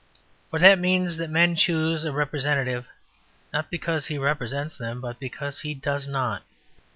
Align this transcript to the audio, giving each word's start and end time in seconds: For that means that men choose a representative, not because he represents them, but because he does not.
For 0.49 0.57
that 0.57 0.79
means 0.79 1.17
that 1.17 1.29
men 1.29 1.55
choose 1.55 2.05
a 2.05 2.11
representative, 2.11 2.87
not 3.53 3.69
because 3.69 4.07
he 4.07 4.17
represents 4.17 4.75
them, 4.75 4.99
but 4.99 5.19
because 5.19 5.59
he 5.59 5.75
does 5.75 6.07
not. 6.07 6.41